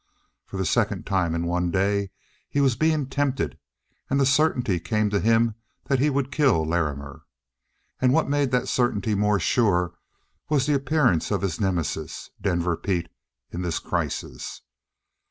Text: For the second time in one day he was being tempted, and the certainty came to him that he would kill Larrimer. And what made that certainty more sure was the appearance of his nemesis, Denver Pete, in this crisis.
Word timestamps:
For 0.47 0.57
the 0.57 0.65
second 0.65 1.05
time 1.05 1.35
in 1.35 1.45
one 1.45 1.69
day 1.69 2.09
he 2.49 2.59
was 2.59 2.75
being 2.75 3.05
tempted, 3.05 3.59
and 4.09 4.19
the 4.19 4.25
certainty 4.25 4.79
came 4.79 5.11
to 5.11 5.19
him 5.19 5.53
that 5.83 5.99
he 5.99 6.09
would 6.09 6.31
kill 6.31 6.65
Larrimer. 6.65 7.21
And 7.99 8.11
what 8.11 8.27
made 8.27 8.49
that 8.49 8.67
certainty 8.67 9.13
more 9.13 9.39
sure 9.39 9.93
was 10.49 10.65
the 10.65 10.73
appearance 10.73 11.29
of 11.29 11.43
his 11.43 11.61
nemesis, 11.61 12.31
Denver 12.41 12.75
Pete, 12.77 13.09
in 13.51 13.61
this 13.61 13.77
crisis. 13.77 14.63